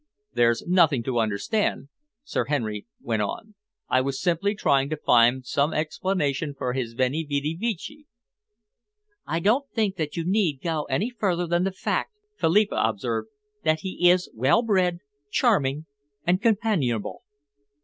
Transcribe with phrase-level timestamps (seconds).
[0.33, 1.89] "There's nothing to understand,"
[2.23, 3.53] Sir Henry went on.
[3.87, 8.07] "I was simply trying to find some explanation for his veni, vidi, vici."
[9.27, 13.29] "I don't think you need go any further than the fact," Philippa observed,
[13.63, 15.85] "that he is well bred, charming
[16.25, 17.21] and companionable."